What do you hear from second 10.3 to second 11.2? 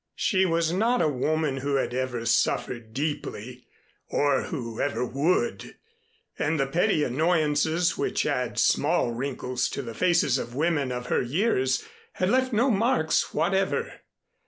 of women of